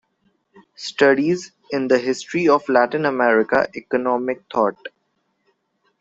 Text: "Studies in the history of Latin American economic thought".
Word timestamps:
"Studies 0.77 1.51
in 1.69 1.87
the 1.87 1.99
history 1.99 2.47
of 2.49 2.67
Latin 2.67 3.05
American 3.05 3.65
economic 3.75 4.41
thought". 4.51 4.77